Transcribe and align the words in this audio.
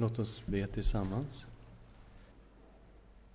Låt 0.00 0.18
oss 0.18 0.42
be 0.46 0.66
tillsammans. 0.66 1.46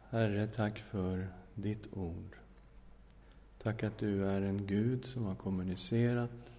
Herre, 0.10 0.48
tack 0.48 0.80
för 0.80 1.28
ditt 1.56 1.94
ord. 1.94 2.38
Tack 3.62 3.84
att 3.84 3.98
du 3.98 4.26
är 4.26 4.42
en 4.42 4.68
Gud 4.68 5.06
som 5.06 5.26
har 5.26 5.36
kommunicerat 5.36 6.52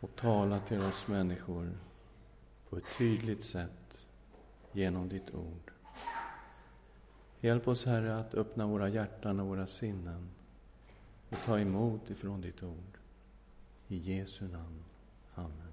och 0.00 0.16
talat 0.16 0.66
till 0.66 0.80
oss 0.80 1.08
människor 1.08 1.70
på 2.68 2.76
ett 2.76 2.98
tydligt 2.98 3.44
sätt 3.44 4.06
genom 4.72 5.08
ditt 5.08 5.34
ord. 5.34 5.72
Hjälp 7.40 7.68
oss, 7.68 7.84
Herre, 7.84 8.18
att 8.18 8.34
öppna 8.34 8.66
våra 8.66 8.88
hjärtan 8.88 9.40
och 9.40 9.46
våra 9.46 9.66
sinnen 9.66 10.30
och 11.28 11.38
ta 11.44 11.58
emot 11.58 12.10
ifrån 12.10 12.40
ditt 12.40 12.62
ord. 12.62 12.98
I 13.88 13.96
Jesu 13.96 14.48
namn. 14.48 14.84
Amen. 15.34 15.71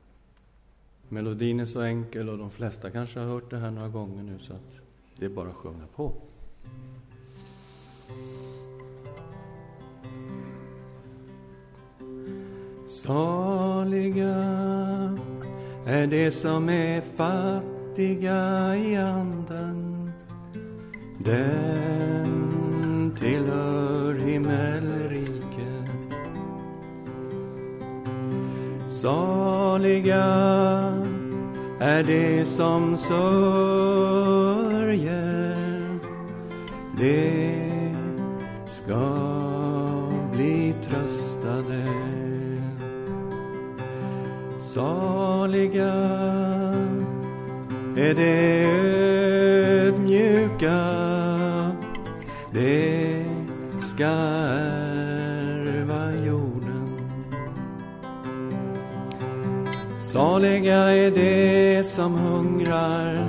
Melodin 1.10 1.60
är 1.60 1.66
så 1.66 1.82
enkel 1.82 2.30
och 2.30 2.38
de 2.38 2.50
flesta 2.50 2.92
kanske 2.92 3.20
har 3.20 3.28
hört 3.28 3.50
det 3.50 3.58
här 3.58 3.72
några 3.72 3.88
gånger 3.88 4.24
nu 4.24 4.40
så 4.40 4.54
att 4.54 4.72
det 5.18 5.26
är 5.26 5.30
bara 5.30 5.50
att 5.50 5.56
sjunga 5.56 5.88
på. 5.96 6.14
Saliga 12.88 14.36
är 15.86 16.08
de 16.08 16.32
som 16.32 16.70
är 16.70 17.02
fattiga 17.02 18.76
i 18.76 18.96
anden. 18.96 20.12
Den 21.18 23.16
tillhör 23.20 24.14
himmelen 24.14 24.99
Saliga 29.02 30.26
är 31.80 32.04
de 32.04 32.46
som 32.46 32.98
sörjer. 32.98 34.00
De 36.98 37.96
ska 38.68 39.16
bli 40.34 40.74
tröstade. 40.82 41.88
Saliga 44.60 45.94
är 47.98 48.14
de 48.14 48.66
ödmjuka. 49.88 50.80
De 52.52 53.26
ska 53.80 54.79
Saliga 60.14 60.78
är 60.78 61.12
de 61.12 61.84
som 61.84 62.14
hungrar, 62.14 63.26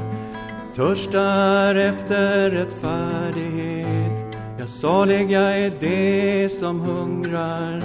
törstar 0.76 1.74
efter 1.74 2.50
rättfärdighet. 2.50 4.36
Ja, 4.58 4.66
saliga 4.66 5.40
är 5.40 5.72
de 5.80 6.48
som 6.48 6.80
hungrar, 6.80 7.82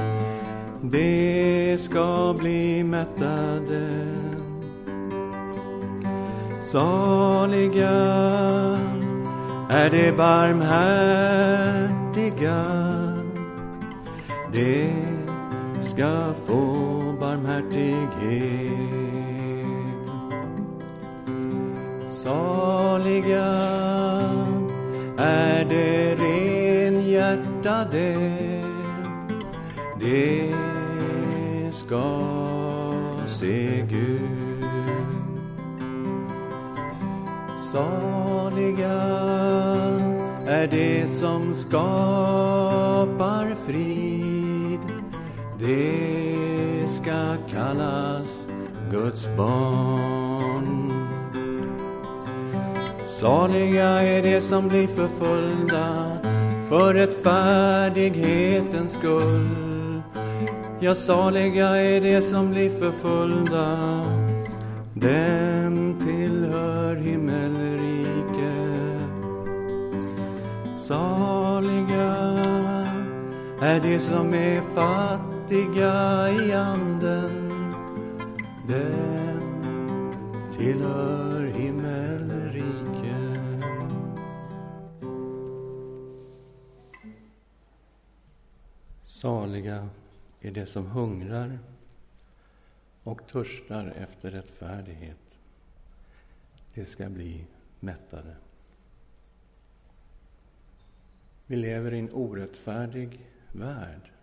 de 0.82 1.78
ska 1.78 2.36
bli 2.40 2.84
mättade. 2.84 4.08
Saliga 6.62 7.90
är 9.70 9.90
de 9.90 10.12
barmhärtiga, 10.12 11.06
de 14.52 14.94
ska 15.82 16.34
få 16.46 16.84
barmhärtighet. 17.36 18.72
Saliga 22.09 23.45
är 25.17 25.66
de 25.66 26.16
renhjärtade, 26.16 27.27
de 30.00 30.54
ska 31.71 32.23
se 33.27 33.86
Gud. 33.89 34.65
Saliga 37.60 39.02
är 40.48 40.67
de 40.67 41.08
som 41.08 41.54
skapar 41.54 42.76
frid, 43.65 44.80
det 45.60 46.24
ska 46.95 47.36
kallas 47.50 48.48
Guds 48.92 49.28
barn. 49.38 50.92
Saliga 53.08 54.02
är 54.02 54.23
de 54.23 54.42
som 54.42 54.67
blir 54.67 54.88
förföljda 54.88 56.17
för 56.70 56.94
rättfärdighetens 56.94 58.94
skull. 58.94 60.02
Ja, 60.80 60.95
saliga 60.95 61.67
är 61.67 62.02
de 62.02 62.22
som 62.22 62.50
blir 62.50 62.70
förföljda, 62.70 63.78
dem 64.94 65.95
tillhör 66.00 66.95
himmelriket. 66.95 68.16
Saliga 70.80 72.16
är 73.61 73.80
de 73.80 74.00
som 74.00 74.34
är 74.34 74.61
fattiga 74.61 75.35
i 75.52 76.52
anden, 76.54 77.73
den 78.67 79.64
tillhör 80.54 81.45
himmelriket. 81.45 83.16
Saliga 89.05 89.89
är 90.42 90.52
de 90.52 90.66
som 90.66 90.86
hungrar 90.86 91.60
och 93.04 93.28
törstar 93.28 93.94
efter 93.98 94.32
rättfärdighet. 94.32 95.38
De 96.73 96.86
ska 96.86 97.10
bli 97.10 97.45
mättade. 97.80 98.36
Vi 101.45 101.55
lever 101.55 101.94
i 101.94 102.00
en 102.00 102.14
orättfärdig 102.14 103.26
värld. 103.52 104.14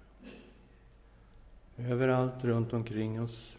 Överallt 1.76 2.44
runt 2.44 2.72
omkring 2.72 3.22
oss 3.22 3.56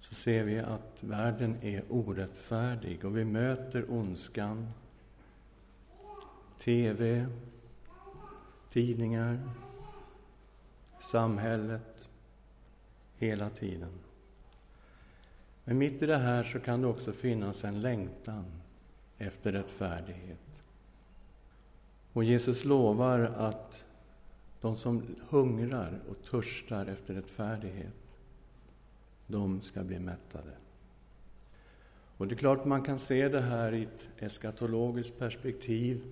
så 0.00 0.14
ser 0.14 0.44
vi 0.44 0.58
att 0.58 0.96
världen 1.00 1.56
är 1.62 1.82
orättfärdig 1.88 3.04
och 3.04 3.16
vi 3.16 3.24
möter 3.24 3.90
ondskan. 3.90 4.68
TV, 6.58 7.26
tidningar, 8.68 9.40
samhället, 11.00 12.08
hela 13.18 13.50
tiden. 13.50 13.92
Men 15.64 15.78
mitt 15.78 16.02
i 16.02 16.06
det 16.06 16.16
här 16.16 16.44
så 16.44 16.60
kan 16.60 16.80
det 16.80 16.86
också 16.86 17.12
finnas 17.12 17.64
en 17.64 17.80
längtan 17.80 18.44
efter 19.18 19.52
rättfärdighet. 19.52 20.62
Och 22.12 22.24
Jesus 22.24 22.64
lovar 22.64 23.20
att 23.20 23.84
de 24.62 24.76
som 24.76 25.02
hungrar 25.28 26.00
och 26.08 26.30
törstar 26.30 26.86
efter 26.86 27.14
rättfärdighet, 27.14 27.94
de 29.26 29.60
ska 29.60 29.82
bli 29.84 29.98
mättade. 29.98 30.52
Och 32.16 32.28
det 32.28 32.34
är 32.34 32.36
klart 32.36 32.64
man 32.64 32.82
kan 32.82 32.98
se 32.98 33.28
det 33.28 33.40
här 33.40 33.74
i 33.74 33.82
ett 33.82 34.08
eskatologiskt 34.18 35.18
perspektiv, 35.18 36.02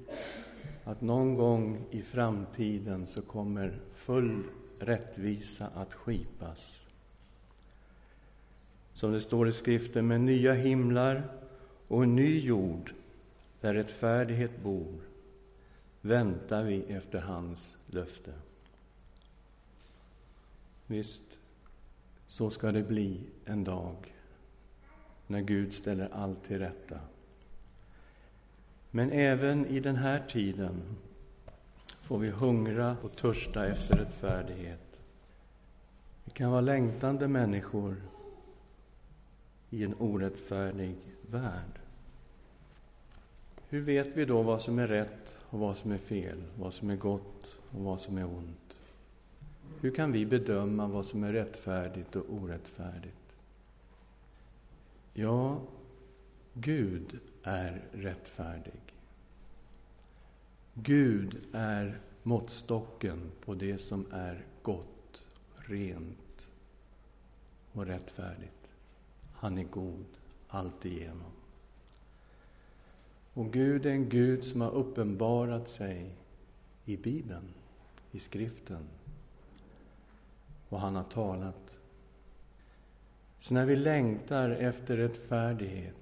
att 0.84 1.00
någon 1.00 1.34
gång 1.34 1.84
i 1.90 2.02
framtiden 2.02 3.06
så 3.06 3.22
kommer 3.22 3.80
full 3.94 4.42
rättvisa 4.78 5.66
att 5.74 5.94
skipas. 5.94 6.86
Som 8.94 9.12
det 9.12 9.20
står 9.20 9.48
i 9.48 9.52
skriften, 9.52 10.06
med 10.06 10.20
nya 10.20 10.52
himlar 10.52 11.22
och 11.88 12.02
en 12.02 12.16
ny 12.16 12.38
jord 12.38 12.94
där 13.60 13.74
rättfärdighet 13.74 14.62
bor, 14.62 15.09
väntar 16.00 16.62
vi 16.62 16.82
efter 16.82 17.20
hans 17.20 17.76
löfte. 17.86 18.32
Visst, 20.86 21.38
så 22.26 22.50
ska 22.50 22.72
det 22.72 22.82
bli 22.82 23.20
en 23.44 23.64
dag 23.64 24.14
när 25.26 25.40
Gud 25.40 25.72
ställer 25.72 26.08
allt 26.12 26.44
till 26.44 26.58
rätta. 26.58 27.00
Men 28.90 29.10
även 29.10 29.66
i 29.66 29.80
den 29.80 29.96
här 29.96 30.24
tiden 30.28 30.82
får 31.86 32.18
vi 32.18 32.30
hungra 32.30 32.96
och 33.02 33.16
törsta 33.16 33.66
efter 33.66 33.96
rättfärdighet. 33.96 34.98
Vi 36.24 36.30
kan 36.30 36.50
vara 36.50 36.60
längtande 36.60 37.28
människor 37.28 37.96
i 39.70 39.84
en 39.84 39.94
orättfärdig 39.98 40.96
värld. 41.22 41.80
Hur 43.68 43.80
vet 43.80 44.16
vi 44.16 44.24
då 44.24 44.42
vad 44.42 44.62
som 44.62 44.78
är 44.78 44.88
rätt 44.88 45.39
och 45.50 45.58
vad 45.58 45.76
som 45.76 45.92
är 45.92 45.98
fel, 45.98 46.42
vad 46.58 46.74
som 46.74 46.90
är 46.90 46.96
gott 46.96 47.56
och 47.70 47.84
vad 47.84 48.00
som 48.00 48.18
är 48.18 48.24
ont? 48.24 48.80
Hur 49.80 49.94
kan 49.94 50.12
vi 50.12 50.26
bedöma 50.26 50.86
vad 50.86 51.06
som 51.06 51.24
är 51.24 51.32
rättfärdigt 51.32 52.16
och 52.16 52.24
orättfärdigt? 52.28 53.16
Ja, 55.12 55.60
Gud 56.54 57.18
är 57.42 57.82
rättfärdig. 57.92 58.94
Gud 60.74 61.38
är 61.52 62.00
måttstocken 62.22 63.30
på 63.44 63.54
det 63.54 63.78
som 63.78 64.06
är 64.12 64.44
gott, 64.62 65.22
rent 65.54 66.48
och 67.72 67.86
rättfärdigt. 67.86 68.72
Han 69.34 69.58
är 69.58 69.64
god 69.64 70.06
alltigenom. 70.48 71.32
Och 73.34 73.52
Gud 73.52 73.86
är 73.86 73.90
en 73.90 74.08
Gud 74.08 74.44
som 74.44 74.60
har 74.60 74.70
uppenbarat 74.70 75.68
sig 75.68 76.10
i 76.84 76.96
Bibeln, 76.96 77.48
i 78.10 78.18
skriften. 78.18 78.88
Och 80.68 80.80
han 80.80 80.96
har 80.96 81.04
talat. 81.04 81.76
Så 83.38 83.54
när 83.54 83.66
vi 83.66 83.76
längtar 83.76 84.50
efter 84.50 84.96
rättfärdighet 84.96 86.00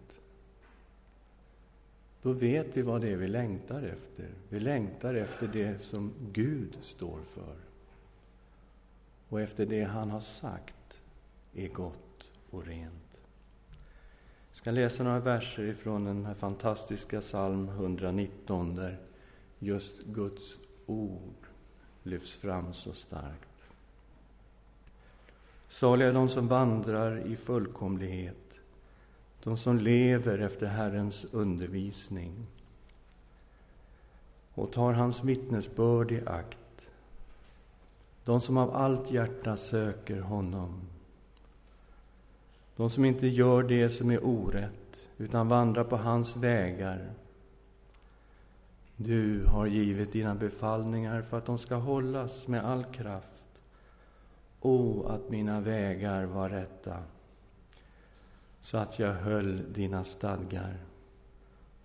då 2.22 2.32
vet 2.32 2.76
vi 2.76 2.82
vad 2.82 3.00
det 3.00 3.08
är 3.08 3.16
vi 3.16 3.28
längtar 3.28 3.82
efter. 3.82 4.28
Vi 4.48 4.60
längtar 4.60 5.14
efter 5.14 5.48
det 5.48 5.82
som 5.82 6.12
Gud 6.32 6.78
står 6.82 7.22
för. 7.22 7.56
Och 9.28 9.40
efter 9.40 9.66
det 9.66 9.84
han 9.84 10.10
har 10.10 10.20
sagt 10.20 11.00
är 11.54 11.69
gott 11.69 12.30
och 12.50 12.66
rent. 12.66 13.07
Jag 14.50 14.56
ska 14.56 14.70
läsa 14.70 15.04
några 15.04 15.20
verser 15.20 15.62
ifrån 15.62 16.04
den 16.04 16.26
här 16.26 16.34
fantastiska 16.34 17.20
psalm 17.20 17.68
119 17.68 18.74
där 18.74 18.98
just 19.58 20.02
Guds 20.04 20.58
ord 20.86 21.46
lyfts 22.02 22.32
fram 22.32 22.72
så 22.72 22.92
starkt. 22.92 23.48
Saliga 25.68 26.12
de 26.12 26.28
som 26.28 26.48
vandrar 26.48 27.26
i 27.26 27.36
fullkomlighet 27.36 28.48
de 29.48 29.56
som 29.56 29.78
lever 29.78 30.38
efter 30.38 30.66
Herrens 30.66 31.26
undervisning 31.32 32.46
och 34.54 34.72
tar 34.72 34.92
hans 34.92 35.24
vittnesbörd 35.24 36.12
i 36.12 36.26
akt. 36.26 36.88
De 38.24 38.40
som 38.40 38.56
av 38.56 38.76
allt 38.76 39.10
hjärta 39.10 39.56
söker 39.56 40.20
honom. 40.20 40.80
De 42.78 42.90
som 42.90 43.04
inte 43.04 43.26
gör 43.26 43.62
det 43.62 43.88
som 43.88 44.10
är 44.10 44.25
orätt, 44.25 45.08
utan 45.16 45.48
vandrar 45.48 45.84
på 45.84 45.96
hans 45.96 46.36
vägar. 46.36 47.10
Du 48.96 49.44
har 49.46 49.66
givit 49.66 50.12
dina 50.12 50.34
befallningar 50.34 51.22
för 51.22 51.38
att 51.38 51.46
de 51.46 51.58
ska 51.58 51.75
hållas 51.75 52.48
med 52.48 52.64
all 52.64 52.84
kraft. 52.84 53.44
O, 54.60 55.06
att 55.06 55.30
mina 55.30 55.60
vägar 55.60 56.25
var 56.25 56.48
rätta 56.48 56.96
så 58.60 58.78
att 58.78 58.98
jag 58.98 59.12
höll 59.12 59.72
dina 59.72 60.04
stadgar. 60.04 60.76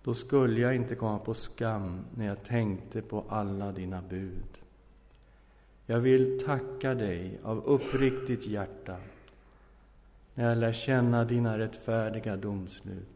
Då 0.02 0.14
skulle 0.14 0.60
jag 0.60 0.74
inte 0.74 0.94
komma 0.94 1.18
på 1.18 1.34
skam 1.34 2.04
när 2.16 2.26
jag 2.26 2.44
tänkte 2.44 3.02
på 3.02 3.24
alla 3.28 3.72
dina 3.72 4.02
bud. 4.02 4.58
Jag 5.86 6.00
vill 6.00 6.40
tacka 6.40 6.94
dig 6.94 7.38
av 7.42 7.64
uppriktigt 7.64 8.46
hjärta 8.46 8.96
när 10.34 10.48
jag 10.48 10.58
lär 10.58 10.72
känna 10.72 11.24
dina 11.24 11.58
rättfärdiga 11.58 12.36
domslut. 12.36 13.08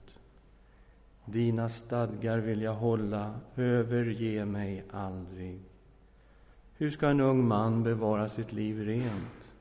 Dina 1.25 1.69
stadgar 1.69 2.39
vill 2.39 2.63
jag 2.63 2.75
hålla, 2.75 3.41
överge 3.57 4.45
mig 4.45 4.85
aldrig. 4.91 5.61
Hur 6.77 6.91
ska 6.91 7.09
en 7.09 7.21
ung 7.21 7.49
man 7.49 7.83
bevara 7.83 8.29
sitt 8.29 8.53
liv 8.53 8.85
rent 8.87 9.53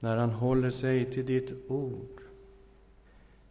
när 0.00 0.16
han 0.16 0.30
håller 0.30 0.70
sig 0.70 1.12
till 1.12 1.26
ditt 1.26 1.70
ord? 1.70 2.20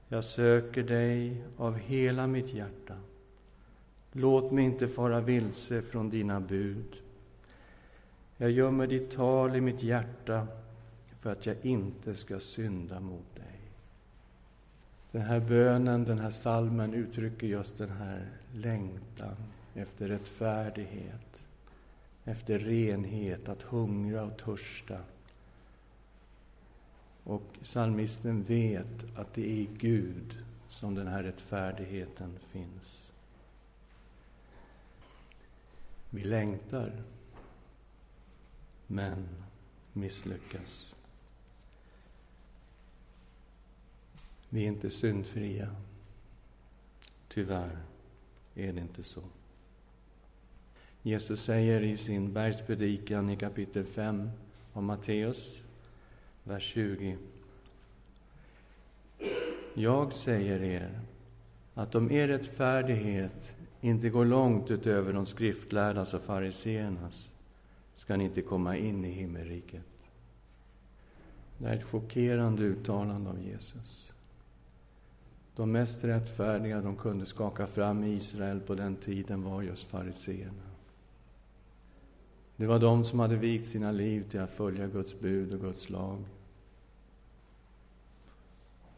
Jag 0.08 0.24
söker 0.24 0.84
dig 0.84 1.44
av 1.58 1.78
hela 1.78 2.28
mitt 2.28 2.54
hjärta. 2.54 2.96
Låt 4.12 4.52
mig 4.52 4.66
inte 4.66 4.88
fara 4.88 5.22
vilse 5.22 5.82
från 5.82 6.10
dina 6.10 6.40
bud. 6.40 6.96
Jag 8.38 8.52
gömmer 8.52 8.88
ditt 8.88 9.12
tal 9.12 9.56
i 9.56 9.62
mitt 9.62 9.84
hjärta 9.84 10.48
för 11.20 11.32
att 11.32 11.46
jag 11.46 11.56
inte 11.62 12.16
ska 12.16 12.40
synda 12.40 13.00
mot 13.00 13.36
dig. 13.36 13.60
Den 15.12 15.22
här 15.22 15.40
bönen, 15.40 16.04
den 16.04 16.20
här 16.20 16.30
salmen 16.30 16.94
uttrycker 16.94 17.48
just 17.48 17.78
den 17.78 17.90
här 17.90 18.30
längtan 18.54 19.36
efter 19.74 20.08
rättfärdighet, 20.08 21.46
efter 22.26 22.60
renhet, 22.60 23.50
att 23.50 23.62
hungra 23.62 24.24
och 24.24 24.38
törsta 24.38 25.00
och 27.24 27.44
psalmisten 27.62 28.44
vet 28.44 29.06
att 29.16 29.34
det 29.34 29.42
är 29.42 29.56
i 29.56 29.70
Gud 29.78 30.38
som 30.70 30.96
den 30.96 31.08
här 31.08 31.24
rättfärdigheten 31.24 32.40
finns. 32.52 33.12
Vi 36.10 36.24
längtar, 36.24 37.04
men 38.88 39.28
misslyckas. 39.94 40.96
Vi 44.50 44.64
är 44.64 44.68
inte 44.68 44.90
syndfria. 44.90 45.76
Tyvärr 47.28 47.78
är 48.56 48.74
det 48.74 48.82
inte 48.82 49.04
så. 49.04 49.22
Jesus 51.02 51.44
säger 51.44 51.82
i 51.82 51.98
sin 51.98 52.34
bergspredikan 52.34 53.30
i 53.30 53.38
kapitel 53.38 53.86
5 53.86 54.30
av 54.74 54.84
Matteus 54.84 55.62
vers 56.44 56.64
20. 56.64 57.18
Jag 59.74 60.14
säger 60.14 60.62
er 60.64 61.00
att 61.74 61.96
om 61.96 62.12
er 62.12 62.28
rättfärdighet 62.28 63.56
inte 63.82 64.10
går 64.10 64.26
långt 64.26 64.72
utöver 64.72 65.14
de 65.14 65.26
skriftlärdas 65.26 66.14
och 66.14 66.22
fariseernas 66.22 67.30
ska 67.94 68.18
ni 68.18 68.24
inte 68.24 68.42
komma 68.42 68.78
in 68.78 69.06
i 69.06 69.12
himmelriket. 69.12 69.84
Det 71.58 71.68
är 71.68 71.76
ett 71.76 71.84
chockerande 71.84 72.64
uttalande 72.64 73.30
av 73.30 73.42
Jesus. 73.42 74.14
De 75.60 75.72
mest 75.72 76.04
rättfärdiga 76.04 76.82
de 76.82 76.96
kunde 76.96 77.26
skaka 77.26 77.68
fram 77.68 78.04
i 78.04 78.14
Israel 78.14 78.60
på 78.60 78.76
den 78.76 78.96
tiden 78.96 79.44
var 79.44 79.62
just 79.62 79.90
fariseerna. 79.90 80.64
Det 82.56 82.68
var 82.68 82.80
de 82.80 83.06
som 83.06 83.20
hade 83.20 83.36
vikt 83.36 83.66
sina 83.66 83.92
liv 83.92 84.30
till 84.30 84.40
att 84.40 84.52
följa 84.52 84.88
Guds 84.88 85.20
bud 85.20 85.54
och 85.54 85.60
Guds 85.60 85.90
lag. 85.90 86.18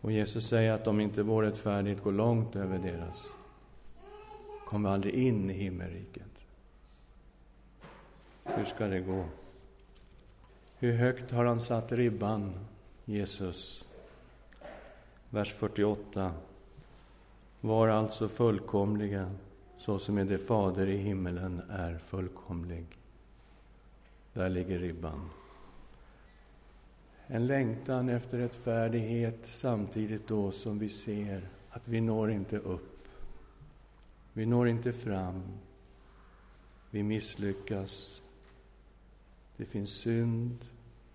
Och 0.02 0.12
Jesus 0.12 0.48
säger 0.48 0.72
att 0.72 0.88
om 0.88 1.00
inte 1.00 1.24
vår 1.24 1.44
rättfärdighet 1.44 2.04
går 2.04 2.12
långt 2.12 2.56
över 2.56 2.80
deras, 2.80 3.28
kommer 4.66 4.90
vi 4.90 4.94
aldrig 4.94 5.14
in 5.14 5.50
i 5.50 5.54
himmelriket. 5.54 6.46
Hur 8.44 8.66
ska 8.66 8.88
det 8.88 9.00
gå? 9.00 9.26
Hur 10.78 10.94
högt 10.94 11.32
har 11.32 11.46
han 11.46 11.62
satt 11.62 11.92
ribban, 11.92 12.54
Jesus? 13.06 13.86
Vers 15.30 15.54
48. 15.54 16.34
Var 17.62 17.88
alltså 17.88 18.28
fullkomliga, 18.28 19.32
så 19.76 20.00
som 20.00 20.18
är 20.18 20.26
det 20.26 20.38
Fader 20.38 20.88
i 20.88 20.98
himmelen 20.98 21.62
är 21.70 21.98
fullkomlig. 21.98 22.86
Där 24.34 24.50
ligger 24.50 24.80
ribban. 24.80 25.30
En 27.28 27.48
längtan 27.48 28.10
efter 28.10 28.38
rättfärdighet 28.38 29.40
samtidigt 29.46 30.28
då 30.28 30.52
som 30.52 30.80
vi 30.80 30.90
ser 30.90 31.50
att 31.70 31.88
vi 31.88 32.02
når 32.02 32.32
inte 32.32 32.58
upp. 32.58 33.08
Vi 34.34 34.46
når 34.46 34.68
inte 34.68 34.92
fram. 34.92 35.44
Vi 36.90 37.04
misslyckas. 37.04 38.22
Det 39.58 39.66
finns 39.66 39.90
synd 39.90 40.66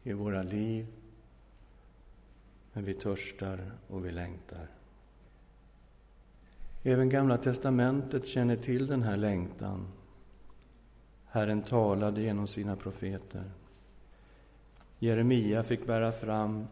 i 0.03 0.13
våra 0.13 0.43
liv. 0.43 0.87
Men 2.73 2.85
vi 2.85 2.95
törstar 2.95 3.73
och 3.89 4.07
vi 4.07 4.11
längtar. 4.11 4.76
Även 6.89 7.09
Gamla 7.09 7.39
testamentet 7.39 8.27
känner 8.27 8.57
till 8.57 8.87
den 8.87 9.03
här 9.03 9.17
längtan. 9.17 9.89
Herren 11.25 11.63
talade 11.63 12.23
genom 12.23 12.47
sina 12.47 12.77
profeter. 12.77 13.51
Jeremia 14.99 15.63
fick 15.63 15.87
bära 15.87 16.13
fram 16.13 16.67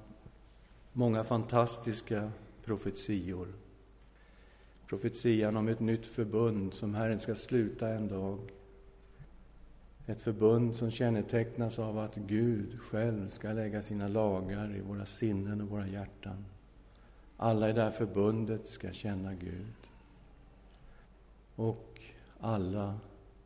många 0.93 1.25
fantastiska 1.25 2.31
profetior. 2.65 3.49
Profetian 4.87 5.57
om 5.57 5.69
ett 5.69 5.81
nytt 5.81 6.07
förbund 6.07 6.75
som 6.75 6.95
Herren 6.95 7.21
ska 7.21 7.35
sluta 7.35 7.89
en 7.89 8.09
dag. 8.09 8.39
Ett 10.07 10.21
förbund 10.21 10.77
som 10.77 10.91
kännetecknas 10.91 11.79
av 11.79 11.99
att 11.99 12.15
Gud 12.15 12.81
själv 12.81 13.29
ska 13.29 13.53
lägga 13.53 13.83
sina 13.83 14.09
lagar 14.09 14.77
i 14.77 14.81
våra 14.81 15.07
sinnen 15.07 15.61
och 15.61 15.69
våra 15.69 15.89
hjärtan. 15.89 16.45
Alla 17.37 17.71
i 17.71 17.73
det 17.73 17.83
här 17.83 17.91
förbundet 17.91 18.67
ska 18.67 18.93
känna 18.93 19.35
Gud. 19.35 19.84
Och 21.57 22.01
alla 22.41 22.99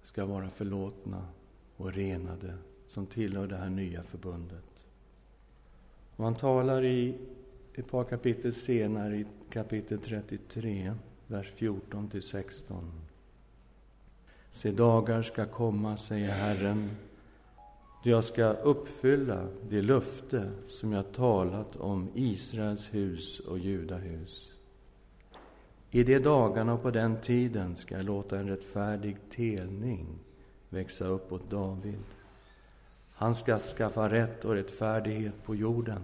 ska 0.02 0.26
vara 0.26 0.50
förlåtna 0.50 1.26
och 1.76 1.92
renade 1.92 2.54
som 2.86 3.06
tillhör 3.06 3.46
det 3.46 3.56
här 3.56 3.70
nya 3.70 4.02
förbundet. 4.02 4.64
Och 6.16 6.24
han 6.24 6.34
talar 6.34 6.84
i 6.84 7.14
ett 7.74 7.90
par 7.90 8.04
kapitel 8.04 8.52
senare, 8.52 9.16
i 9.16 9.26
kapitel 9.50 9.98
33, 9.98 10.94
vers 11.26 11.50
14 11.50 12.08
till 12.08 12.22
16. 12.22 12.92
Se, 14.50 14.70
dagar 14.70 15.22
ska 15.22 15.46
komma, 15.46 15.96
säger 15.96 16.28
Herren, 16.28 16.90
då 18.04 18.10
jag 18.10 18.24
ska 18.24 18.44
uppfylla 18.44 19.48
det 19.68 19.82
löfte 19.82 20.50
som 20.68 20.92
jag 20.92 21.12
talat 21.12 21.76
om 21.76 22.08
Israels 22.14 22.94
hus 22.94 23.40
och 23.40 23.58
Judahus. 23.58 24.47
I 25.90 26.04
de 26.04 26.18
dagarna 26.18 26.72
och 26.74 26.82
på 26.82 26.90
den 26.90 27.20
tiden 27.20 27.76
ska 27.76 27.96
jag 27.96 28.04
låta 28.04 28.38
en 28.38 28.48
rättfärdig 28.48 29.16
telning 29.30 30.06
växa 30.68 31.06
upp 31.06 31.32
åt 31.32 31.50
David. 31.50 31.98
Han 33.12 33.34
ska 33.34 33.58
skaffa 33.58 34.08
rätt 34.08 34.44
och 34.44 34.54
rättfärdighet 34.54 35.44
på 35.44 35.54
jorden. 35.54 36.02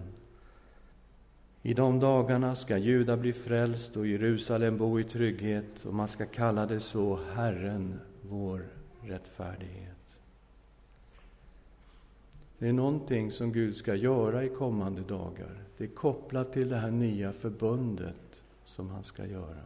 I 1.62 1.74
de 1.74 2.00
dagarna 2.00 2.54
ska 2.54 2.76
Juda 2.76 3.16
bli 3.16 3.32
frälst 3.32 3.96
och 3.96 4.06
Jerusalem 4.06 4.78
bo 4.78 5.00
i 5.00 5.04
trygghet 5.04 5.84
och 5.84 5.94
man 5.94 6.08
ska 6.08 6.26
kalla 6.26 6.66
det 6.66 6.80
så, 6.80 7.18
Herren, 7.34 8.00
vår 8.22 8.66
rättfärdighet. 9.00 9.90
Det 12.58 12.68
är 12.68 12.72
någonting 12.72 13.32
som 13.32 13.52
Gud 13.52 13.76
ska 13.76 13.94
göra 13.94 14.44
i 14.44 14.48
kommande 14.48 15.02
dagar. 15.02 15.62
Det 15.78 15.84
är 15.84 15.88
kopplat 15.88 16.52
till 16.52 16.68
det 16.68 16.76
här 16.76 16.90
nya 16.90 17.32
förbundet 17.32 18.43
som 18.64 18.90
han 18.90 19.04
ska 19.04 19.26
göra. 19.26 19.64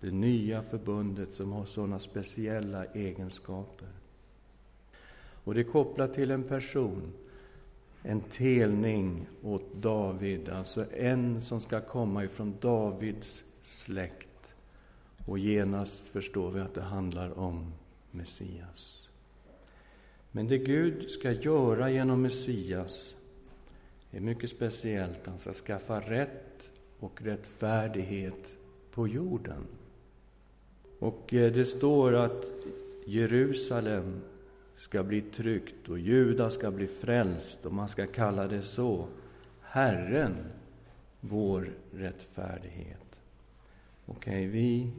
Det 0.00 0.10
nya 0.10 0.62
förbundet 0.62 1.32
som 1.32 1.52
har 1.52 1.64
sådana 1.64 2.00
speciella 2.00 2.84
egenskaper. 2.84 3.88
Och 5.44 5.54
det 5.54 5.60
är 5.60 5.64
kopplat 5.64 6.14
till 6.14 6.30
en 6.30 6.42
person, 6.42 7.12
en 8.02 8.20
telning 8.20 9.26
åt 9.42 9.74
David, 9.74 10.48
alltså 10.48 10.92
en 10.92 11.42
som 11.42 11.60
ska 11.60 11.80
komma 11.80 12.24
ifrån 12.24 12.54
Davids 12.60 13.44
släkt. 13.62 14.54
Och 15.26 15.38
genast 15.38 16.08
förstår 16.08 16.50
vi 16.50 16.60
att 16.60 16.74
det 16.74 16.82
handlar 16.82 17.38
om 17.38 17.72
Messias. 18.10 19.08
Men 20.32 20.48
det 20.48 20.58
Gud 20.58 21.10
ska 21.10 21.32
göra 21.32 21.90
genom 21.90 22.22
Messias 22.22 23.16
är 24.10 24.20
mycket 24.20 24.50
speciellt. 24.50 25.26
Han 25.26 25.38
ska 25.38 25.52
skaffa 25.52 26.00
rätt 26.00 26.70
och 27.06 27.22
rättfärdighet 27.22 28.58
på 28.90 29.08
jorden. 29.08 29.66
Och 30.98 31.34
eh, 31.34 31.52
det 31.52 31.64
står 31.64 32.12
att 32.12 32.44
Jerusalem 33.06 34.20
ska 34.74 35.02
bli 35.02 35.20
tryggt 35.20 35.88
och 35.88 35.98
Juda 35.98 36.50
ska 36.50 36.70
bli 36.70 36.86
frälst 36.86 37.66
och 37.66 37.72
man 37.72 37.88
ska 37.88 38.06
kalla 38.06 38.46
det 38.46 38.62
så. 38.62 39.06
Herren, 39.60 40.36
vår 41.20 41.70
rättfärdighet. 41.90 43.20
Okej, 44.06 44.16
okay, 44.16 44.46
vi 44.46 44.90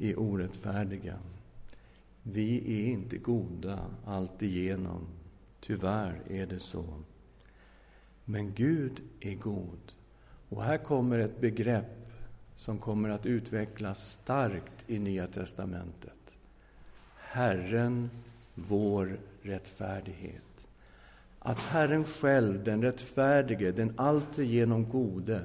är 0.00 0.18
orättfärdiga. 0.18 1.18
Vi 2.22 2.80
är 2.80 2.92
inte 2.92 3.16
goda 3.16 3.78
alltigenom. 4.04 5.06
Tyvärr 5.60 6.20
är 6.28 6.46
det 6.46 6.60
så. 6.60 6.84
Men 8.24 8.54
Gud 8.54 9.00
är 9.20 9.34
god. 9.34 9.99
Och 10.50 10.62
här 10.62 10.78
kommer 10.78 11.18
ett 11.18 11.40
begrepp 11.40 12.12
som 12.56 12.78
kommer 12.78 13.08
att 13.08 13.26
utvecklas 13.26 14.10
starkt 14.12 14.72
i 14.86 14.98
Nya 14.98 15.26
testamentet. 15.26 16.34
Herren, 17.16 18.10
vår 18.54 19.18
rättfärdighet. 19.42 20.42
Att 21.38 21.58
Herren 21.58 22.04
själv, 22.04 22.64
den 22.64 22.82
rättfärdige, 22.82 23.72
den 23.72 23.94
alltigenom 23.96 24.88
gode, 24.88 25.44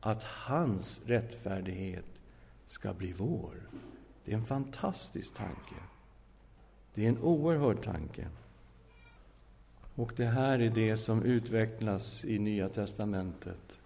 att 0.00 0.24
hans 0.24 1.00
rättfärdighet 1.06 2.04
ska 2.66 2.92
bli 2.94 3.12
vår. 3.12 3.54
Det 4.24 4.32
är 4.32 4.36
en 4.36 4.44
fantastisk 4.44 5.34
tanke. 5.34 5.74
Det 6.94 7.04
är 7.04 7.08
en 7.08 7.18
oerhörd 7.18 7.84
tanke. 7.84 8.26
Och 9.94 10.12
det 10.16 10.26
här 10.26 10.58
är 10.58 10.70
det 10.70 10.96
som 10.96 11.22
utvecklas 11.22 12.24
i 12.24 12.38
Nya 12.38 12.68
testamentet. 12.68 13.79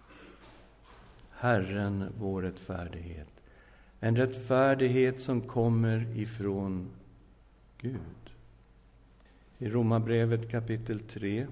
Herren, 1.45 2.13
vår 2.19 2.41
rättfärdighet. 2.41 3.27
En 3.99 4.15
rättfärdighet 4.15 5.21
som 5.21 5.41
kommer 5.41 6.17
ifrån 6.17 6.89
Gud. 7.77 7.99
I 9.57 9.69
Romarbrevet 9.69 10.51
kapitel 10.51 10.99
3 10.99 11.47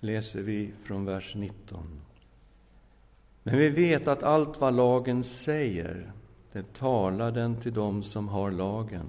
läser 0.00 0.42
vi 0.42 0.72
från 0.82 1.04
vers 1.04 1.34
19. 1.34 1.84
Men 3.42 3.58
vi 3.58 3.68
vet 3.68 4.08
att 4.08 4.22
allt 4.22 4.60
vad 4.60 4.74
lagen 4.74 5.22
säger, 5.22 6.12
det 6.52 6.74
talar 6.74 7.32
den 7.32 7.56
till 7.56 7.74
dem 7.74 8.02
som 8.02 8.28
har 8.28 8.50
lagen 8.50 9.06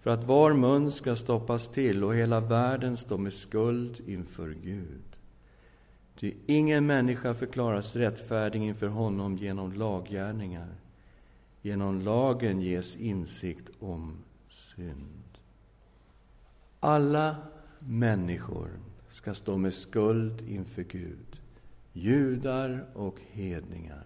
för 0.00 0.10
att 0.10 0.24
var 0.24 0.52
mun 0.52 0.90
ska 0.90 1.16
stoppas 1.16 1.68
till 1.68 2.04
och 2.04 2.14
hela 2.14 2.40
världen 2.40 2.96
stå 2.96 3.18
med 3.18 3.34
skuld 3.34 4.00
inför 4.06 4.54
Gud. 4.62 5.13
Ty 6.16 6.34
ingen 6.46 6.86
människa 6.86 7.34
förklaras 7.34 7.96
rättfärdig 7.96 8.62
inför 8.62 8.86
honom 8.86 9.36
genom 9.36 9.72
laggärningar. 9.72 10.74
Genom 11.62 12.00
lagen 12.00 12.60
ges 12.60 12.96
insikt 12.96 13.70
om 13.80 14.16
synd. 14.48 15.38
Alla 16.80 17.36
människor 17.78 18.70
ska 19.08 19.34
stå 19.34 19.56
med 19.56 19.74
skuld 19.74 20.40
inför 20.48 20.82
Gud, 20.82 21.40
judar 21.92 22.86
och 22.94 23.18
hedningar. 23.30 24.04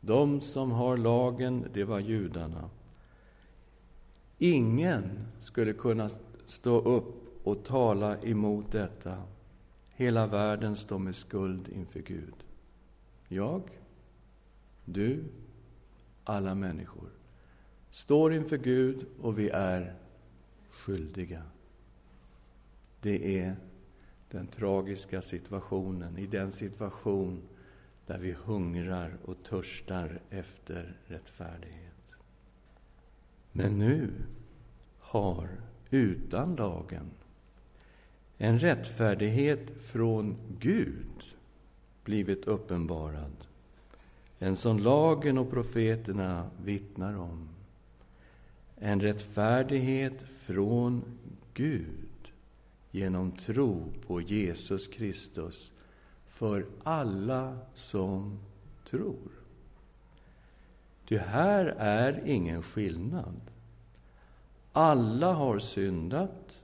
De 0.00 0.40
som 0.40 0.70
har 0.70 0.96
lagen, 0.96 1.68
det 1.74 1.84
var 1.84 2.00
judarna. 2.00 2.70
Ingen 4.38 5.26
skulle 5.40 5.72
kunna 5.72 6.10
stå 6.46 6.80
upp 6.80 7.46
och 7.46 7.64
tala 7.64 8.18
emot 8.18 8.72
detta. 8.72 9.22
Hela 9.98 10.26
världen 10.26 10.76
står 10.76 10.98
med 10.98 11.16
skuld 11.16 11.68
inför 11.68 12.00
Gud. 12.00 12.34
Jag, 13.28 13.62
du, 14.84 15.24
alla 16.24 16.54
människor 16.54 17.08
står 17.90 18.34
inför 18.34 18.56
Gud 18.56 19.06
och 19.20 19.38
vi 19.38 19.48
är 19.48 19.94
skyldiga. 20.70 21.42
Det 23.00 23.38
är 23.38 23.56
den 24.30 24.46
tragiska 24.46 25.22
situationen, 25.22 26.18
i 26.18 26.26
den 26.26 26.52
situation 26.52 27.42
där 28.06 28.18
vi 28.18 28.32
hungrar 28.32 29.16
och 29.24 29.42
törstar 29.42 30.20
efter 30.30 30.96
rättfärdighet. 31.06 32.16
Men 33.52 33.78
nu 33.78 34.10
har, 34.98 35.48
utan 35.90 36.56
lagen, 36.56 37.10
en 38.38 38.58
rättfärdighet 38.58 39.82
från 39.82 40.36
Gud 40.58 41.36
blivit 42.04 42.44
uppenbarad, 42.44 43.32
en 44.38 44.56
som 44.56 44.78
lagen 44.78 45.38
och 45.38 45.50
profeterna 45.50 46.50
vittnar 46.64 47.18
om. 47.18 47.48
En 48.76 49.00
rättfärdighet 49.00 50.22
från 50.22 51.04
Gud 51.54 52.32
genom 52.90 53.32
tro 53.32 53.92
på 54.06 54.20
Jesus 54.20 54.88
Kristus 54.88 55.72
för 56.28 56.66
alla 56.82 57.58
som 57.74 58.38
tror. 58.84 59.30
Ty 61.08 61.16
här 61.16 61.64
är 61.78 62.22
ingen 62.26 62.62
skillnad. 62.62 63.40
Alla 64.72 65.32
har 65.32 65.58
syndat 65.58 66.62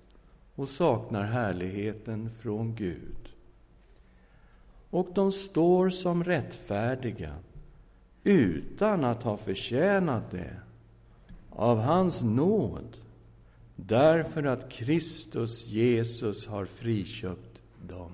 och 0.63 0.69
saknar 0.69 1.23
härligheten 1.23 2.31
från 2.31 2.75
Gud. 2.75 3.29
Och 4.91 5.09
de 5.15 5.33
står 5.33 5.91
som 5.91 6.25
rättfärdiga 6.25 7.35
utan 8.25 9.05
att 9.05 9.23
ha 9.23 9.37
förtjänat 9.37 10.31
det 10.31 10.57
av 11.51 11.79
hans 11.79 12.23
nåd 12.23 12.97
därför 13.77 14.45
att 14.45 14.71
Kristus 14.71 15.67
Jesus 15.67 16.47
har 16.47 16.65
friköpt 16.65 17.61
dem. 17.89 18.13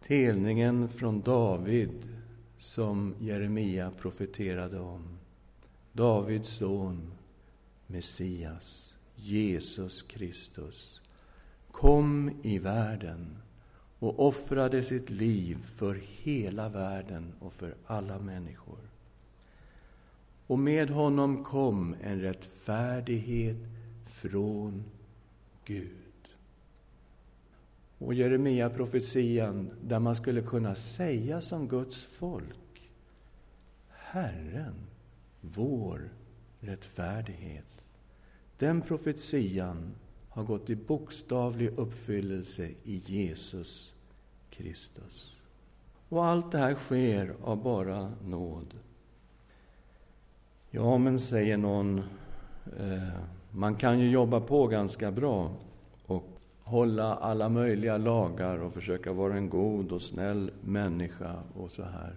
Telningen 0.00 0.88
från 0.88 1.20
David 1.20 2.08
som 2.58 3.14
Jeremia 3.20 3.90
profeterade 3.90 4.80
om. 4.80 5.18
Davids 5.92 6.48
son, 6.48 7.12
Messias, 7.86 8.93
Jesus 9.24 10.02
Kristus, 10.02 11.02
kom 11.70 12.40
i 12.42 12.58
världen 12.58 13.38
och 13.98 14.26
offrade 14.26 14.82
sitt 14.82 15.10
liv 15.10 15.58
för 15.64 15.94
hela 16.22 16.68
världen 16.68 17.32
och 17.40 17.52
för 17.52 17.74
alla 17.86 18.18
människor. 18.18 18.78
Och 20.46 20.58
med 20.58 20.90
honom 20.90 21.44
kom 21.44 21.96
en 22.02 22.20
rättfärdighet 22.20 23.56
från 24.06 24.84
Gud. 25.64 25.90
och 27.98 28.14
Jeremia 28.14 28.70
profetian 28.70 29.70
där 29.82 29.98
man 29.98 30.16
skulle 30.16 30.42
kunna 30.42 30.74
säga 30.74 31.40
som 31.40 31.68
Guds 31.68 32.02
folk 32.02 32.90
Herren, 33.88 34.74
vår 35.40 36.10
rättfärdighet. 36.60 37.83
Den 38.64 38.80
profetian 38.80 39.94
har 40.28 40.44
gått 40.44 40.70
i 40.70 40.76
bokstavlig 40.76 41.78
uppfyllelse 41.78 42.68
i 42.84 43.02
Jesus 43.06 43.94
Kristus. 44.50 45.36
Och 46.08 46.24
allt 46.24 46.52
det 46.52 46.58
här 46.58 46.74
sker 46.74 47.34
av 47.42 47.62
bara 47.62 48.12
nåd. 48.26 48.74
Ja, 50.70 50.98
men 50.98 51.18
säger 51.18 51.56
någon, 51.56 51.98
eh, 52.78 53.20
man 53.50 53.74
kan 53.74 53.98
ju 53.98 54.10
jobba 54.10 54.40
på 54.40 54.66
ganska 54.66 55.10
bra 55.10 55.50
och 56.06 56.24
hålla 56.62 57.14
alla 57.14 57.48
möjliga 57.48 57.96
lagar 57.96 58.58
och 58.58 58.72
försöka 58.72 59.12
vara 59.12 59.34
en 59.34 59.48
god 59.48 59.92
och 59.92 60.02
snäll 60.02 60.50
människa 60.60 61.42
och 61.54 61.70
så 61.70 61.82
här. 61.82 62.16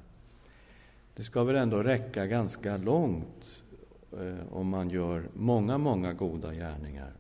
Det 1.16 1.24
ska 1.24 1.44
väl 1.44 1.56
ändå 1.56 1.84
räcka 1.84 2.26
ganska 2.26 2.78
långt 2.78 3.64
Eh, 4.12 4.54
om 4.54 4.70
man 4.70 4.90
gör 4.90 5.30
många, 5.34 5.78
många 5.78 6.14
goda 6.14 6.54
gärningar. 6.54 7.14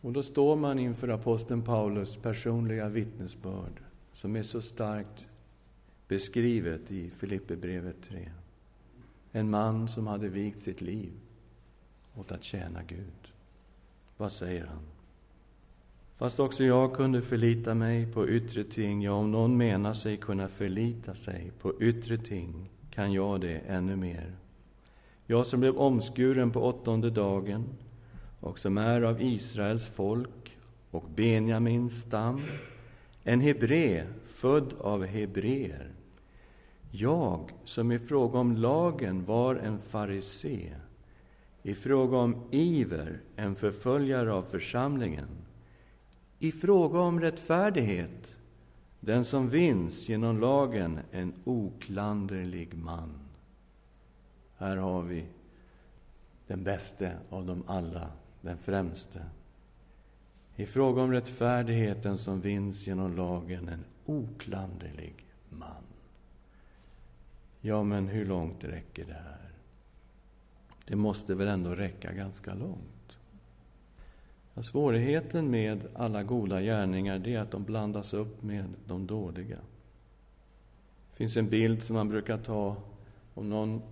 Och 0.00 0.12
då 0.12 0.22
står 0.22 0.56
man 0.56 0.78
inför 0.78 1.08
aposteln 1.08 1.62
Paulus 1.62 2.16
personliga 2.16 2.88
vittnesbörd 2.88 3.80
som 4.12 4.36
är 4.36 4.42
så 4.42 4.60
starkt 4.60 5.26
beskrivet 6.08 6.90
i 6.90 7.10
Filipperbrevet 7.10 7.96
3. 8.02 8.28
En 9.32 9.50
man 9.50 9.88
som 9.88 10.06
hade 10.06 10.28
vigt 10.28 10.60
sitt 10.60 10.80
liv 10.80 11.12
åt 12.14 12.32
att 12.32 12.44
tjäna 12.44 12.82
Gud. 12.82 13.32
Vad 14.16 14.32
säger 14.32 14.66
han? 14.66 14.82
Fast 16.16 16.40
också 16.40 16.64
jag 16.64 16.94
kunde 16.94 17.22
förlita 17.22 17.74
mig 17.74 18.12
på 18.12 18.28
yttre 18.28 18.64
ting, 18.64 19.02
ja, 19.02 19.12
om 19.12 19.30
någon 19.30 19.56
menar 19.56 19.92
sig 19.92 20.16
kunna 20.16 20.48
förlita 20.48 21.14
sig 21.14 21.52
på 21.60 21.82
yttre 21.82 22.18
ting, 22.18 22.70
kan 22.90 23.12
jag 23.12 23.40
det 23.40 23.58
ännu 23.58 23.96
mer. 23.96 24.32
Jag 25.26 25.46
som 25.46 25.60
blev 25.60 25.76
omskuren 25.76 26.50
på 26.50 26.60
åttonde 26.60 27.10
dagen 27.10 27.64
och 28.40 28.58
som 28.58 28.78
är 28.78 29.02
av 29.02 29.22
Israels 29.22 29.86
folk 29.86 30.58
och 30.90 31.04
Benjamins 31.14 32.00
stam, 32.00 32.40
en 33.24 33.40
hebré, 33.40 34.04
född 34.24 34.74
av 34.80 35.04
hebreer. 35.04 35.90
Jag, 36.90 37.50
som 37.64 37.92
i 37.92 37.98
fråga 37.98 38.38
om 38.38 38.56
lagen 38.56 39.24
var 39.24 39.54
en 39.54 39.78
farisé, 39.78 40.72
i 41.62 41.74
fråga 41.74 42.16
om 42.16 42.36
iver 42.50 43.20
en 43.36 43.54
förföljare 43.54 44.32
av 44.32 44.42
församlingen, 44.42 45.28
i 46.38 46.52
fråga 46.52 46.98
om 47.00 47.20
rättfärdighet 47.20 48.36
den 49.00 49.24
som 49.24 49.48
vinns 49.48 50.08
genom 50.08 50.40
lagen 50.40 50.98
en 51.12 51.32
oklanderlig 51.44 52.74
man. 52.74 53.25
Här 54.56 54.76
har 54.76 55.02
vi 55.02 55.26
den 56.46 56.64
bäste 56.64 57.18
av 57.30 57.46
dem 57.46 57.64
alla, 57.66 58.10
den 58.40 58.58
främste. 58.58 59.24
I 60.56 60.66
fråga 60.66 61.02
om 61.02 61.12
rättfärdigheten 61.12 62.18
som 62.18 62.40
vinns 62.40 62.86
genom 62.86 63.16
lagen 63.16 63.68
en 63.68 63.84
oklanderlig 64.06 65.26
man. 65.48 65.84
Ja, 67.60 67.82
men 67.82 68.08
hur 68.08 68.26
långt 68.26 68.64
räcker 68.64 69.04
det 69.04 69.12
här? 69.12 69.50
Det 70.86 70.96
måste 70.96 71.34
väl 71.34 71.48
ändå 71.48 71.70
räcka 71.70 72.12
ganska 72.12 72.54
långt? 72.54 73.18
Ja, 74.54 74.62
svårigheten 74.62 75.50
med 75.50 75.86
alla 75.94 76.22
goda 76.22 76.60
gärningar 76.60 77.18
det 77.18 77.34
är 77.34 77.40
att 77.40 77.50
de 77.50 77.64
blandas 77.64 78.14
upp 78.14 78.42
med 78.42 78.64
de 78.86 79.06
dåliga. 79.06 79.58
Det 81.10 81.16
finns 81.16 81.36
en 81.36 81.48
bild 81.48 81.82
som 81.82 81.96
man 81.96 82.08
brukar 82.08 82.38
ta 82.38 82.76
om 83.34 83.50
någon 83.50 83.82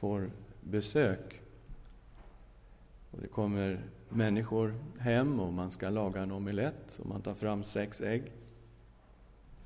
får 0.00 0.30
besök. 0.60 1.40
Och 3.10 3.20
det 3.20 3.28
kommer 3.28 3.80
människor 4.08 4.74
hem 4.98 5.40
och 5.40 5.52
man 5.52 5.70
ska 5.70 5.90
laga 5.90 6.22
en 6.22 6.32
omelett 6.32 6.98
och 6.98 7.06
man 7.06 7.22
tar 7.22 7.34
fram 7.34 7.64
sex 7.64 8.00
ägg. 8.00 8.22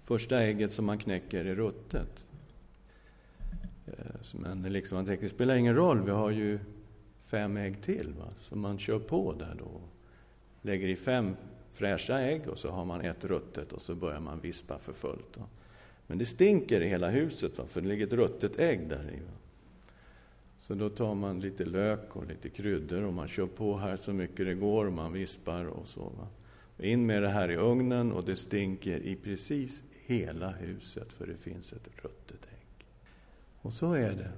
Första 0.04 0.40
ägget 0.40 0.72
som 0.72 0.85
man 0.85 0.98
knäcker 0.98 1.44
är 1.44 1.54
ruttet. 1.54 2.24
Eh, 3.87 3.92
men 4.32 4.62
liksom, 4.62 4.96
man 4.96 5.06
tänker, 5.06 5.22
det 5.22 5.35
spelar 5.35 5.54
ingen 5.54 5.74
roll, 5.74 6.02
vi 6.02 6.11
har 6.11 6.30
ju 6.30 6.58
fem 7.22 7.56
ägg 7.56 7.82
till. 7.82 8.14
Va? 8.18 8.28
Så 8.38 8.56
man 8.56 8.78
kör 8.78 8.98
på 8.98 9.32
där 9.32 9.56
då. 9.58 9.80
Lägger 10.62 10.88
i 10.88 10.96
fem 10.96 11.37
fräscha 11.72 12.20
ägg 12.20 12.48
och 12.48 12.58
så 12.58 12.70
har 12.70 12.85
man 12.85 13.00
ett 13.00 13.24
ruttet 13.24 13.72
och 13.72 13.82
så 13.82 13.94
börjar 13.94 14.20
man 14.20 14.40
vispa 14.40 14.78
för 14.78 14.92
fullt. 14.92 15.37
Va? 15.37 15.44
Men 16.06 16.18
det 16.18 16.26
stinker 16.26 16.80
i 16.80 16.88
hela 16.88 17.11
huset, 17.11 17.58
va? 17.58 17.64
för 17.66 17.80
det 17.80 17.88
ligger 17.88 18.06
ett 18.06 18.12
ruttet 18.12 18.58
ägg 18.58 18.88
där 18.88 19.11
i. 19.11 19.20
Va? 19.20 19.32
Så 20.66 20.74
då 20.74 20.88
tar 20.88 21.14
man 21.14 21.40
lite 21.40 21.64
lök 21.64 22.16
och 22.16 22.27
lite 22.27 22.48
kryddor 22.48 23.03
och 23.03 23.12
man 23.12 23.29
kör 23.29 23.46
på 23.46 23.79
här 23.79 23.96
så 23.96 24.12
mycket 24.12 24.46
det 24.46 24.55
går 24.55 24.87
och 24.87 24.92
man 24.92 25.12
vispar 25.12 25.64
och 25.64 25.88
så. 25.88 26.00
Va? 26.00 26.29
In 26.79 27.07
med 27.07 27.22
det 27.22 27.29
här 27.29 27.50
i 27.50 27.57
ugnen 27.57 28.12
och 28.12 28.24
det 28.24 28.37
stinker 28.37 28.98
i 28.98 29.16
precis 29.16 29.83
hela 30.07 30.50
huset 30.50 31.12
för 31.12 31.27
det 31.27 31.37
finns 31.37 31.72
ett 31.72 31.88
ruttet 32.03 32.40
ägg. 32.42 32.87
Och 33.62 33.72
så 33.72 33.92
är 33.92 34.12
det 34.12 34.33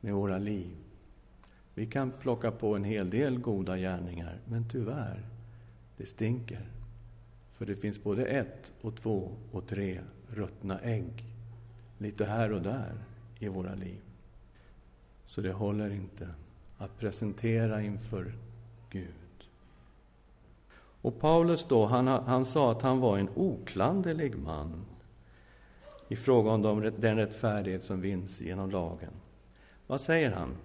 med 0.00 0.14
våra 0.14 0.38
liv. 0.38 0.76
Vi 1.74 1.86
kan 1.86 2.10
plocka 2.10 2.50
på 2.50 2.76
en 2.76 2.84
hel 2.84 3.10
del 3.10 3.38
goda 3.38 3.76
gärningar, 3.78 4.38
men 4.44 4.68
tyvärr, 4.68 5.26
det 5.96 6.06
stinker. 6.06 6.68
För 7.52 7.66
det 7.66 7.74
finns 7.74 8.02
både 8.02 8.26
ett 8.26 8.72
och 8.80 8.96
två 8.96 9.36
och 9.52 9.66
tre 9.66 10.00
ruttna 10.28 10.80
ägg, 10.80 11.24
lite 11.98 12.24
här 12.24 12.52
och 12.52 12.62
där 12.62 12.92
i 13.38 13.48
våra 13.48 13.74
liv. 13.74 14.00
Så 15.26 15.40
det 15.40 15.52
håller 15.52 15.90
inte 15.90 16.28
att 16.78 16.98
presentera 16.98 17.82
inför 17.82 18.32
Gud. 18.90 19.08
Och 21.04 21.20
Paulus 21.20 21.66
då, 21.68 21.86
han, 21.86 22.06
han 22.06 22.44
sa 22.44 22.72
att 22.72 22.82
han 22.82 23.00
var 23.00 23.18
en 23.18 23.28
oklanderlig 23.34 24.38
man 24.38 24.84
i 26.08 26.16
fråga 26.16 26.50
om 26.50 26.62
de, 26.62 26.92
den 26.98 27.16
rättfärdighet 27.16 27.84
som 27.84 28.00
vinns 28.00 28.40
genom 28.40 28.70
lagen. 28.70 29.12
Vad 29.86 30.00
säger 30.00 30.30
han? 30.30 30.56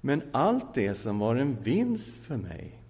Men 0.00 0.22
allt 0.32 0.74
det 0.74 0.94
som 0.94 1.18
var 1.18 1.36
en 1.36 1.62
vinst 1.62 2.24
för 2.24 2.36
mig 2.36 2.82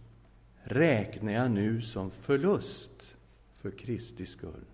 räknar 0.63 1.33
jag 1.33 1.51
nu 1.51 1.83
som 1.83 2.11
förlust 2.11 3.17
för 3.53 3.71
Kristi 3.71 4.27
skull. 4.27 4.65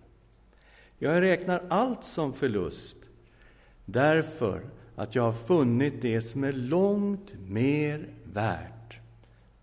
Jag 0.97 1.21
räknar 1.21 1.63
allt 1.69 2.03
som 2.03 2.33
förlust 2.33 2.97
därför 3.85 4.61
att 5.01 5.15
jag 5.15 5.23
har 5.23 5.31
funnit 5.31 6.01
det 6.01 6.21
som 6.21 6.43
är 6.43 6.53
långt 6.53 7.33
mer 7.47 8.07
värt 8.33 8.99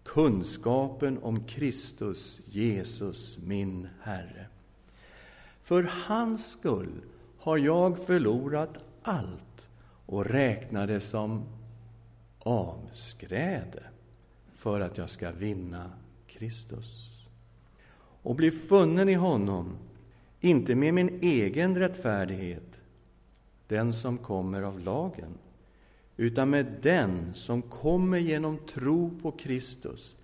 kunskapen 0.04 1.18
om 1.22 1.44
Kristus, 1.44 2.40
Jesus, 2.46 3.38
min 3.44 3.88
Herre. 4.02 4.46
För 5.62 5.90
hans 6.06 6.50
skull 6.50 7.02
har 7.38 7.58
jag 7.58 7.98
förlorat 7.98 8.78
allt 9.02 9.68
och 10.06 10.26
räknar 10.26 10.86
det 10.86 11.00
som 11.00 11.44
avskräde 12.38 13.82
för 14.54 14.80
att 14.80 14.98
jag 14.98 15.10
ska 15.10 15.30
vinna 15.30 15.90
Kristus 16.26 17.24
och 18.22 18.34
bli 18.34 18.50
funnen 18.50 19.08
i 19.08 19.14
honom, 19.14 19.76
inte 20.40 20.74
med 20.74 20.94
min 20.94 21.18
egen 21.22 21.78
rättfärdighet, 21.78 22.77
den 23.68 23.92
som 23.92 24.18
kommer 24.18 24.62
av 24.62 24.80
lagen, 24.80 25.38
utan 26.16 26.50
med 26.50 26.66
den 26.82 27.34
som 27.34 27.62
kommer 27.62 28.18
genom 28.18 28.58
tro 28.58 29.10
på 29.22 29.32
Kristus, 29.32 30.16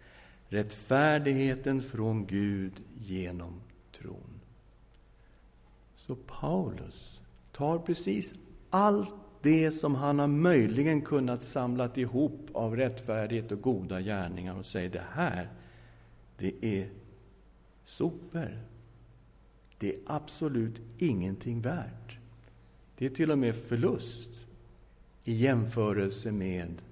rättfärdigheten 0.49 1.83
från 1.83 2.27
Gud 2.27 2.73
genom 2.95 3.61
tron. 3.93 4.41
Så 5.97 6.17
Paulus 6.17 7.21
tar 7.53 7.79
precis 7.79 8.35
allt 8.71 9.15
det 9.43 9.71
som 9.71 9.95
han 9.95 10.19
har 10.19 10.27
möjligen 10.27 11.03
kunnat 11.03 11.43
samla 11.43 11.91
ihop 11.95 12.49
av 12.53 12.77
rättfärdighet 12.77 13.53
och 13.53 13.61
goda 13.61 14.01
gärningar 14.01 14.59
och 14.59 14.67
säger 14.67 14.91
det 14.91 15.05
här, 15.13 15.49
det 16.39 16.65
är 16.65 16.89
sopor. 17.85 18.59
Det 19.79 19.95
är 19.95 20.01
absolut 20.07 20.81
ingenting 20.99 21.61
värt. 21.61 22.19
Det 22.99 23.07
är 23.07 23.11
till 23.11 23.31
och 23.31 23.39
med 23.39 23.57
förlust 23.57 24.47
i 25.25 25.33
jämförelse 25.33 26.33
med 26.33 26.83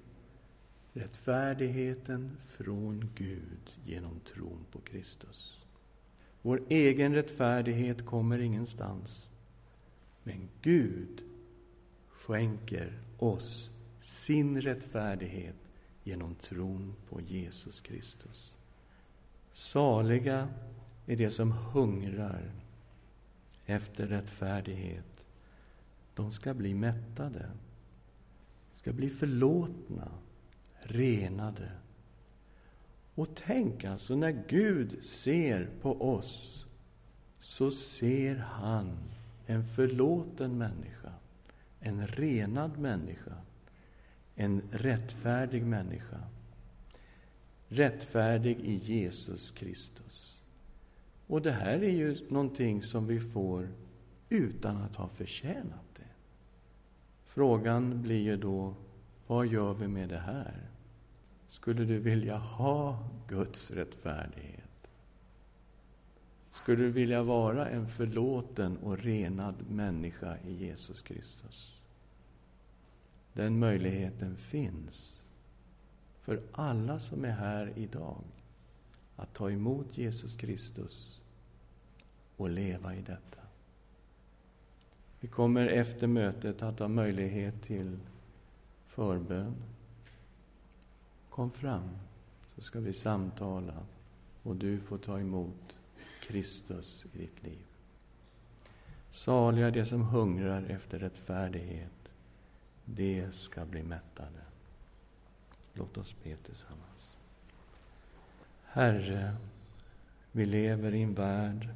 rättfärdigheten 0.93 2.37
från 2.47 3.09
Gud 3.15 3.73
genom 3.85 4.19
tron 4.19 4.65
på 4.71 4.79
Kristus. 4.79 5.59
Vår 6.41 6.61
egen 6.69 7.13
rättfärdighet 7.13 8.05
kommer 8.05 8.39
ingenstans. 8.39 9.27
Men 10.23 10.49
Gud 10.61 11.23
skänker 12.09 12.99
oss 13.17 13.71
sin 13.99 14.61
rättfärdighet 14.61 15.55
genom 16.03 16.35
tron 16.35 16.95
på 17.09 17.21
Jesus 17.21 17.81
Kristus. 17.81 18.55
Saliga 19.53 20.49
är 21.05 21.15
de 21.15 21.29
som 21.29 21.51
hungrar 21.51 22.51
efter 23.65 24.07
rättfärdighet. 24.07 25.12
De 26.15 26.31
ska 26.31 26.53
bli 26.53 26.73
mättade, 26.73 27.51
ska 28.73 28.93
bli 28.93 29.09
förlåtna, 29.09 30.11
renade. 30.81 31.71
Och 33.15 33.35
tänk 33.35 33.83
alltså, 33.83 34.15
när 34.15 34.43
Gud 34.47 35.03
ser 35.03 35.69
på 35.81 36.13
oss 36.13 36.65
så 37.39 37.71
ser 37.71 38.35
han 38.35 38.97
en 39.45 39.63
förlåten 39.63 40.57
människa, 40.57 41.13
en 41.79 42.07
renad 42.07 42.77
människa, 42.77 43.35
en 44.35 44.61
rättfärdig 44.71 45.65
människa. 45.65 46.19
Rättfärdig 47.67 48.59
i 48.59 48.73
Jesus 48.73 49.51
Kristus. 49.51 50.43
Och 51.27 51.41
det 51.41 51.51
här 51.51 51.83
är 51.83 51.91
ju 51.91 52.17
någonting 52.29 52.83
som 52.83 53.07
vi 53.07 53.19
får 53.19 53.69
utan 54.33 54.77
att 54.77 54.95
ha 54.95 55.07
förtjänat 55.07 55.95
det. 55.95 56.11
Frågan 57.25 58.01
blir 58.01 58.21
ju 58.21 58.37
då, 58.37 58.73
vad 59.27 59.47
gör 59.47 59.73
vi 59.73 59.87
med 59.87 60.09
det 60.09 60.19
här? 60.19 60.69
Skulle 61.47 61.85
du 61.85 61.99
vilja 61.99 62.37
ha 62.37 63.09
Guds 63.27 63.71
rättfärdighet? 63.71 64.89
Skulle 66.49 66.83
du 66.83 66.89
vilja 66.89 67.23
vara 67.23 67.69
en 67.69 67.87
förlåten 67.87 68.77
och 68.77 68.97
renad 68.97 69.55
människa 69.69 70.37
i 70.37 70.53
Jesus 70.53 71.01
Kristus? 71.01 71.81
Den 73.33 73.59
möjligheten 73.59 74.37
finns 74.37 75.21
för 76.21 76.41
alla 76.51 76.99
som 76.99 77.25
är 77.25 77.31
här 77.31 77.73
idag 77.75 78.23
att 79.15 79.33
ta 79.33 79.51
emot 79.51 79.97
Jesus 79.97 80.35
Kristus 80.35 81.21
och 82.37 82.49
leva 82.49 82.95
i 82.95 83.01
detta. 83.01 83.42
Vi 85.23 85.29
kommer 85.29 85.67
efter 85.67 86.07
mötet 86.07 86.61
att 86.61 86.79
ha 86.79 86.87
möjlighet 86.87 87.61
till 87.61 87.99
förbön. 88.85 89.55
Kom 91.29 91.51
fram, 91.51 91.89
så 92.47 92.61
ska 92.61 92.79
vi 92.79 92.93
samtala 92.93 93.73
och 94.43 94.55
du 94.55 94.79
får 94.79 94.97
ta 94.97 95.19
emot 95.19 95.75
Kristus 96.21 97.05
i 97.13 97.17
ditt 97.17 97.43
liv. 97.43 97.65
Saliga 99.09 99.71
de 99.71 99.85
som 99.85 100.01
hungrar 100.01 100.63
efter 100.63 100.99
rättfärdighet, 100.99 102.09
de 102.85 103.31
ska 103.31 103.65
bli 103.65 103.83
mättade. 103.83 104.41
Låt 105.73 105.97
oss 105.97 106.15
be 106.23 106.35
tillsammans. 106.35 107.17
Herre, 108.63 109.35
vi 110.31 110.45
lever 110.45 110.93
i 110.93 111.01
en 111.01 111.13
värld 111.13 111.69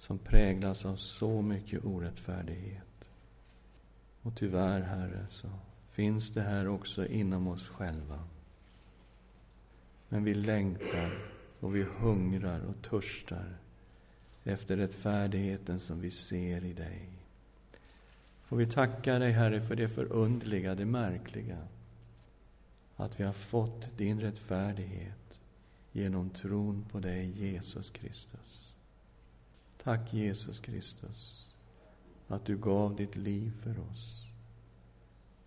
som 0.00 0.18
präglas 0.18 0.84
av 0.84 0.96
så 0.96 1.42
mycket 1.42 1.84
orättfärdighet. 1.84 3.04
Och 4.22 4.36
tyvärr, 4.36 4.80
Herre, 4.80 5.26
så 5.30 5.48
finns 5.90 6.30
det 6.30 6.42
här 6.42 6.68
också 6.68 7.06
inom 7.06 7.48
oss 7.48 7.68
själva. 7.68 8.24
Men 10.08 10.24
vi 10.24 10.34
längtar 10.34 11.18
och 11.60 11.76
vi 11.76 11.82
hungrar 11.82 12.60
och 12.60 12.82
törstar 12.82 13.56
efter 14.44 14.76
rättfärdigheten 14.76 15.80
som 15.80 16.00
vi 16.00 16.10
ser 16.10 16.64
i 16.64 16.72
dig. 16.72 17.08
Och 18.48 18.60
vi 18.60 18.66
tackar 18.66 19.20
dig, 19.20 19.32
Herre, 19.32 19.60
för 19.60 19.76
det 19.76 19.88
förundliga, 19.88 20.74
det 20.74 20.86
märkliga, 20.86 21.58
att 22.96 23.20
vi 23.20 23.24
har 23.24 23.32
fått 23.32 23.98
din 23.98 24.20
rättfärdighet 24.20 25.40
genom 25.92 26.30
tron 26.30 26.84
på 26.90 27.00
dig, 27.00 27.30
Jesus 27.30 27.90
Kristus. 27.90 28.69
Tack, 29.82 30.12
Jesus 30.12 30.60
Kristus, 30.60 31.54
att 32.28 32.44
du 32.44 32.56
gav 32.56 32.96
ditt 32.96 33.16
liv 33.16 33.52
för 33.62 33.80
oss. 33.90 34.26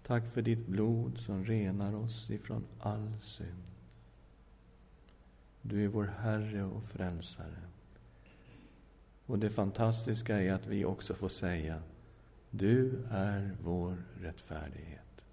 Tack 0.03 0.33
för 0.33 0.41
ditt 0.41 0.67
blod 0.67 1.17
som 1.17 1.45
renar 1.45 1.95
oss 1.95 2.29
ifrån 2.29 2.65
all 2.79 3.13
synd. 3.21 3.63
Du 5.61 5.83
är 5.83 5.87
vår 5.87 6.13
Herre 6.19 6.63
och 6.63 6.83
Frälsare. 6.83 7.61
Och 9.25 9.39
det 9.39 9.49
fantastiska 9.49 10.41
är 10.41 10.53
att 10.53 10.67
vi 10.67 10.85
också 10.85 11.13
får 11.13 11.29
säga 11.29 11.81
Du 12.49 13.03
är 13.11 13.57
vår 13.63 14.03
rättfärdighet. 14.21 15.23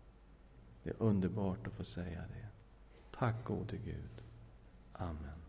Det 0.82 0.90
är 0.90 1.02
underbart 1.02 1.66
att 1.66 1.72
få 1.72 1.84
säga 1.84 2.20
det. 2.20 2.48
Tack 3.10 3.44
gode 3.44 3.76
Gud. 3.76 4.22
Amen. 4.92 5.39